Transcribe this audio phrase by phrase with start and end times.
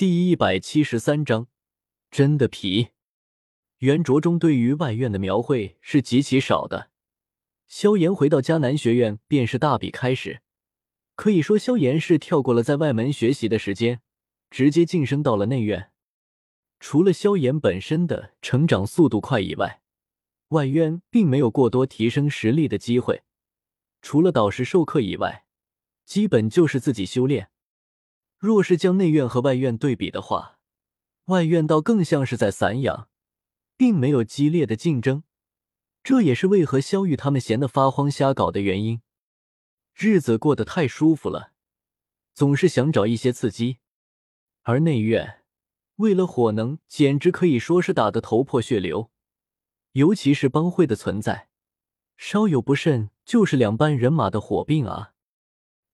[0.00, 1.48] 第一百七十三章，
[2.10, 2.88] 真的皮。
[3.80, 6.88] 原着中对于外院的描绘是极其少的。
[7.68, 10.40] 萧炎回到迦南学院便是大比开始，
[11.16, 14.00] 可以说萧炎是跳过了在外门学习的时间，
[14.48, 15.90] 直接晋升到了内院。
[16.78, 19.82] 除了萧炎本身的成长速度快以外，
[20.48, 23.20] 外院并没有过多提升实力的机会。
[24.00, 25.44] 除了导师授课以外，
[26.06, 27.49] 基本就是自己修炼。
[28.40, 30.58] 若是将内院和外院对比的话，
[31.26, 33.10] 外院倒更像是在散养，
[33.76, 35.24] 并没有激烈的竞争。
[36.02, 39.02] 这也是为何萧玉他们闲得发慌瞎搞的原因。
[39.94, 41.52] 日子过得太舒服了，
[42.32, 43.76] 总是想找一些刺激。
[44.62, 45.42] 而内院
[45.96, 49.10] 为了火能，简直可以说是打得头破血流。
[49.92, 51.50] 尤其是帮会的存在，
[52.16, 55.12] 稍有不慎就是两班人马的火并啊！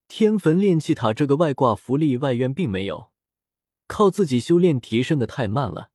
[0.08, 3.10] 天坟炼气塔这个外挂福利，外院并没有，
[3.86, 5.90] 靠自己修炼提升的太慢了。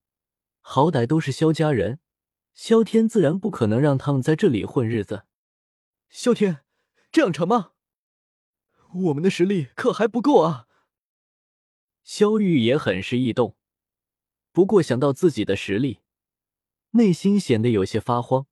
[0.59, 1.99] 好歹都是萧家人，
[2.53, 5.23] 萧天自然不可能让他们在这里混日子。
[6.09, 6.59] 萧天，
[7.11, 7.71] 这样成吗？
[8.93, 10.67] 我们的实力可还不够啊！
[12.03, 13.55] 萧玉也很是异动，
[14.51, 16.01] 不过想到自己的实力，
[16.91, 18.45] 内心显得有些发慌。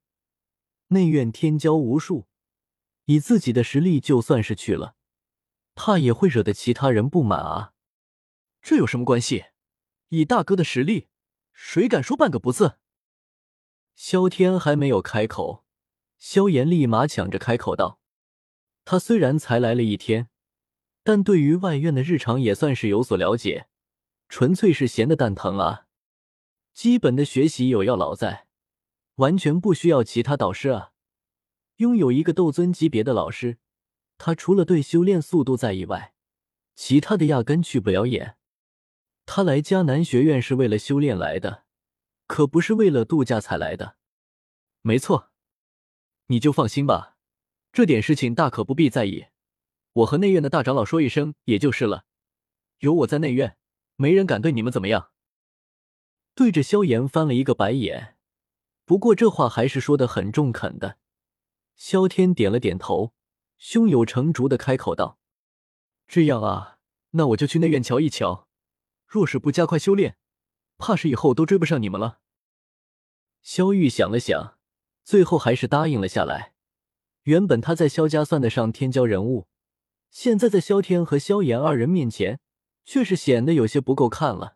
[0.88, 2.28] 内院天骄无数，
[3.06, 4.96] 以自己的实力，就算是去了。
[5.82, 7.72] 怕也会惹得其他人不满啊！
[8.62, 9.46] 这有什么关系？
[10.10, 11.08] 以大哥的实力，
[11.54, 12.76] 谁敢说半个不字？
[13.96, 15.64] 萧天还没有开口，
[16.18, 18.02] 萧炎立马抢着开口道
[18.84, 20.28] ：“他虽然才来了一天，
[21.02, 23.70] 但对于外院的日常也算是有所了解，
[24.28, 25.86] 纯粹是闲的蛋疼啊！
[26.74, 28.48] 基本的学习有药老在，
[29.16, 30.92] 完全不需要其他导师啊！
[31.78, 33.60] 拥有一个斗尊级别的老师。”
[34.20, 36.14] 他除了对修炼速度在意外，
[36.76, 38.36] 其他的压根去不了眼。
[39.26, 41.64] 他来迦南学院是为了修炼来的，
[42.28, 43.96] 可不是为了度假才来的。
[44.82, 45.32] 没错，
[46.28, 47.18] 你就放心吧，
[47.72, 49.28] 这点事情大可不必在意。
[49.94, 52.06] 我和内院的大长老说一声，也就是了。
[52.80, 53.58] 有我在内院，
[53.96, 55.12] 没人敢对你们怎么样。
[56.36, 58.18] 对着萧炎翻了一个白眼，
[58.84, 60.98] 不过这话还是说的很中肯的。
[61.78, 63.14] 萧天点了点头。
[63.60, 65.20] 胸有成竹的开口道
[66.08, 66.78] ：“这样啊，
[67.12, 68.48] 那我就去内院瞧一瞧。
[69.06, 70.18] 若是不加快修炼，
[70.78, 72.22] 怕是以后都追不上你们了。”
[73.44, 74.58] 萧玉想了想，
[75.04, 76.54] 最后还是答应了下来。
[77.24, 79.50] 原本他在萧家算得上天骄人物，
[80.10, 82.40] 现在在萧天和萧炎二人面前，
[82.86, 84.56] 却是显得有些不够看了。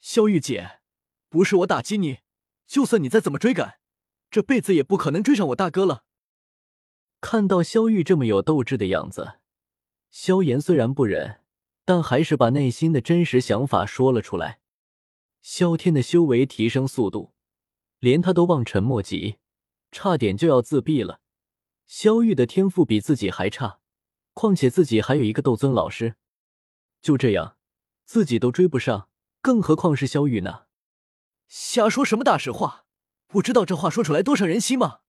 [0.00, 0.80] 萧玉姐，
[1.28, 2.20] 不是我打击你，
[2.66, 3.78] 就算你再怎么追赶，
[4.30, 6.04] 这辈子也不可能追上我大哥了。
[7.28, 9.40] 看到萧玉这么有斗志的样子，
[10.12, 11.40] 萧炎虽然不忍，
[11.84, 14.60] 但还是把内心的真实想法说了出来。
[15.42, 17.32] 萧天的修为提升速度，
[17.98, 19.38] 连他都望尘莫及，
[19.90, 21.18] 差点就要自闭了。
[21.88, 23.80] 萧玉的天赋比自己还差，
[24.32, 26.14] 况且自己还有一个斗尊老师，
[27.02, 27.56] 就这样，
[28.04, 29.08] 自己都追不上，
[29.42, 30.66] 更何况是萧玉呢？
[31.48, 32.84] 瞎说什么大实话？
[33.26, 35.00] 不知道这话说出来多伤人心吗？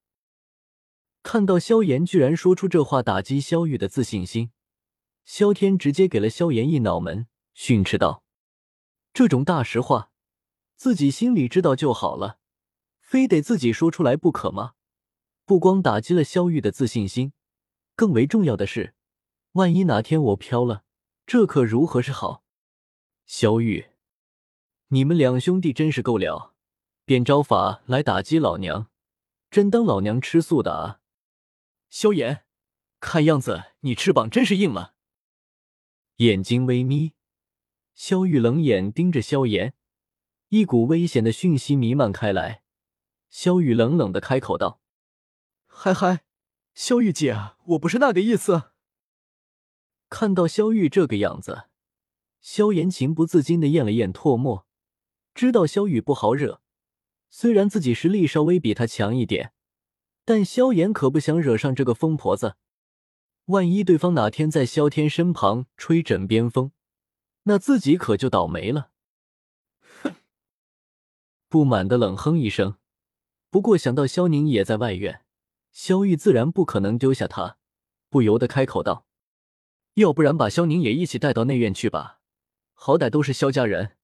[1.28, 4.52] 看到萧炎居然说出这话，打击萧玉的自信心，
[5.26, 8.24] 萧天直接给了萧炎一脑门，训斥道
[9.14, 10.12] ：“这种大实话，
[10.78, 12.40] 自己心里知道就好了，
[13.02, 14.76] 非得自己说出来不可吗？
[15.44, 17.34] 不光打击了萧玉的自信心，
[17.98, 18.96] 更为重要的是，
[19.52, 20.86] 万一哪天我飘了，
[21.26, 22.46] 这可如何是好？”
[23.28, 23.88] 萧玉，
[24.88, 26.54] 你们两兄弟真是够了，
[27.04, 28.88] 便招法来打击老娘，
[29.52, 31.02] 真当老娘吃素的啊！
[31.90, 32.46] 萧炎，
[33.00, 34.96] 看样子你翅膀真是硬了。
[36.18, 37.14] 眼睛微眯，
[37.94, 39.74] 萧玉冷眼盯着萧炎，
[40.50, 42.64] 一股危险的讯息弥漫开来。
[43.30, 44.82] 萧玉冷冷的开口道
[45.68, 46.26] ：“嗨嗨，
[46.74, 48.72] 萧玉姐，我不是那个意思。”
[50.10, 51.68] 看到萧玉这个样子，
[52.40, 54.66] 萧炎情不自禁的咽了咽唾沫，
[55.34, 56.62] 知道萧玉不好惹。
[57.30, 59.54] 虽然自己实力稍微比他强一点。
[60.28, 62.58] 但萧炎可不想惹上这个疯婆子，
[63.46, 66.74] 万一对方哪天在萧天身旁吹枕边风，
[67.44, 68.92] 那自己可就倒霉了。
[70.04, 70.16] 哼！
[71.48, 72.76] 不满的冷哼一声，
[73.50, 75.24] 不过想到萧宁也在外院，
[75.72, 77.58] 萧玉自然不可能丢下他，
[78.10, 79.08] 不由得开口道
[79.96, 82.20] ：“要不然把萧宁也一起带到内院去吧，
[82.74, 83.96] 好歹都是萧家人，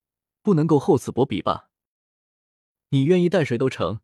[0.42, 1.69] 不能够厚此薄彼吧？
[2.92, 4.00] 你愿意带谁都成。”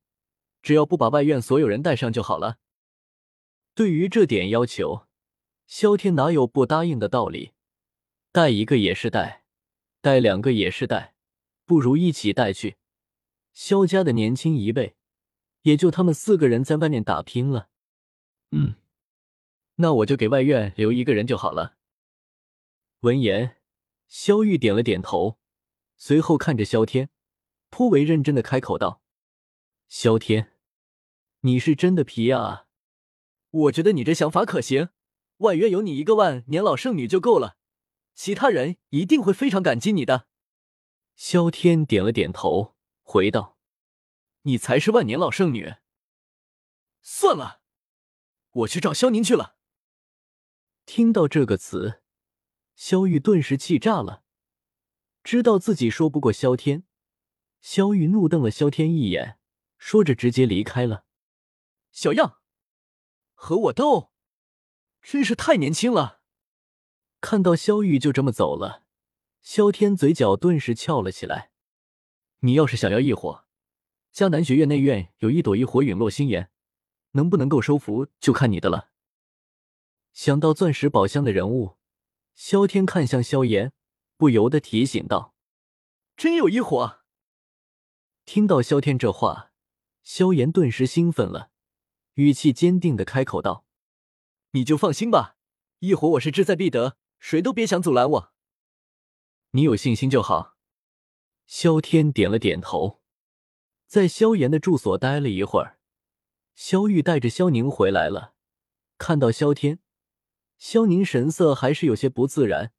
[0.61, 2.57] 只要不把外院所有人带上就好了。
[3.73, 5.07] 对于这点要求，
[5.65, 7.51] 萧天哪有不答应的道理？
[8.31, 9.43] 带一个也是带，
[10.01, 11.15] 带两个也是带，
[11.65, 12.77] 不如一起带去。
[13.53, 14.95] 萧家的年轻一辈，
[15.63, 17.69] 也就他们四个人在外面打拼了。
[18.51, 18.75] 嗯，
[19.75, 21.77] 那我就给外院留一个人就好了。
[23.01, 23.57] 闻言，
[24.07, 25.39] 萧玉点了点头，
[25.97, 27.09] 随后看着萧天，
[27.69, 29.01] 颇为认真的开口道
[29.89, 30.53] ：“萧天，
[31.39, 32.67] 你是真的皮啊！
[33.49, 34.89] 我觉得你这想法可行，
[35.37, 37.57] 外院有你一个万年老圣女就够了，
[38.13, 40.27] 其他人一定会非常感激你的。”
[41.17, 43.57] 萧天点了点头，回道
[44.43, 45.77] ：“你才是万年老圣女。
[47.01, 47.61] 算了，
[48.51, 49.57] 我去找萧宁去了。”
[50.85, 52.03] 听到这个词。
[52.75, 54.23] 萧玉顿时气炸了，
[55.23, 56.83] 知道自己说不过萧天，
[57.59, 59.38] 萧玉怒瞪了萧天一眼，
[59.79, 61.05] 说着直接离开了。
[61.91, 62.39] 小样，
[63.33, 64.11] 和我斗，
[65.01, 66.21] 真是太年轻了！
[67.19, 68.83] 看到萧玉就这么走了，
[69.41, 71.51] 萧天嘴角顿时翘了起来。
[72.41, 73.45] 你要是想要异火，
[74.13, 76.51] 迦南学院内院有一朵异火陨落星炎，
[77.13, 78.91] 能不能够收服，就看你的了。
[80.13, 81.79] 想到钻石宝箱的人物。
[82.35, 83.73] 萧天看向萧炎，
[84.15, 85.35] 不由得提醒道
[86.15, 87.01] ：“真有一火。”
[88.23, 89.48] 听到萧天这话，
[90.11, 91.51] 萧炎顿时兴奋了，
[92.15, 93.63] 语气坚定的开口道
[94.53, 95.37] ：“你就放心吧，
[95.81, 98.33] 一会儿我是志在必得，谁都别想阻拦我。
[99.51, 100.57] 你有信心就好。”
[101.45, 103.03] 萧天点了点头，
[103.85, 105.77] 在萧炎的住所待了一会儿，
[106.55, 108.33] 萧玉带着萧宁回来了，
[108.97, 109.77] 看到萧天。
[110.57, 112.73] 萧宁神色还是有些不自然，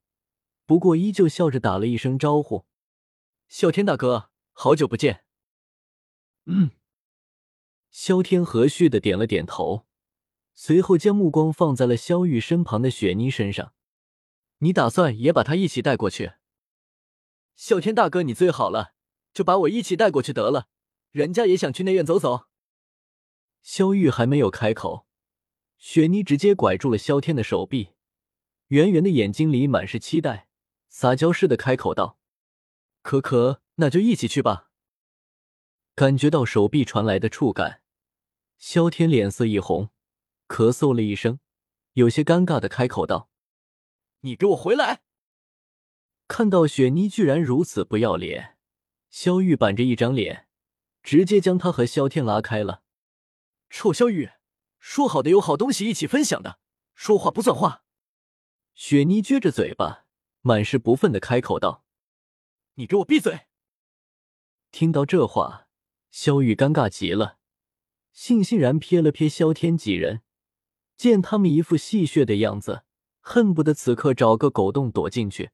[0.65, 2.65] 不过依旧笑着打了一声招呼
[3.47, 5.23] ：“萧天大哥，好久不见。”
[6.47, 6.71] 嗯，
[7.91, 9.85] 萧天和煦的点了点头，
[10.53, 13.73] 随后将目光放在了萧玉身旁的雪妮身上
[14.59, 16.31] ：“你打算也把她一起带过去？”
[17.55, 18.93] 萧天大哥，你最好了，
[19.33, 20.69] 就把我一起带过去得了，
[21.11, 22.47] 人家也想去内院走走。
[23.61, 25.05] 萧玉还没有开口。
[25.77, 27.89] 雪妮直接拐住了萧天的手臂，
[28.67, 30.47] 圆圆的眼睛里满是期待，
[30.87, 32.17] 撒娇似的开口道
[33.03, 34.69] ：“可可，那就一起去吧。”
[35.93, 37.80] 感觉到手臂传来的触感，
[38.61, 39.89] 萧天脸色一红，
[40.47, 41.39] 咳嗽了一声，
[41.93, 43.27] 有些尴尬的开口道
[44.21, 45.01] ：“你给我回来！”
[46.29, 48.59] 看到雪妮居然如此不要脸，
[49.09, 50.47] 萧玉板着一张脸，
[51.01, 52.83] 直接将他和萧天拉开了。
[53.71, 54.29] 臭萧玉！
[54.77, 56.59] 说好的有好东西一起分享的，
[56.93, 57.83] 说话不算话。
[58.75, 60.05] 雪妮撅着嘴巴，
[60.41, 61.83] 满是不忿的开口道
[62.75, 63.47] ：“你给我闭嘴！”
[64.71, 65.67] 听到这话，
[66.11, 67.39] 萧玉尴尬极了，
[68.15, 70.21] 悻悻然瞥了瞥萧天几人，
[70.97, 72.83] 见他们一副戏谑的样子，
[73.19, 75.51] 恨不得此刻找个狗洞躲进去。